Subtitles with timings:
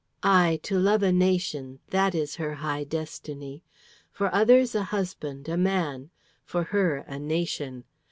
[0.23, 3.61] "Aye, to love a nation, that is her high destiny.
[4.11, 6.09] For others, a husband, a man;
[6.43, 7.83] for her, a nation.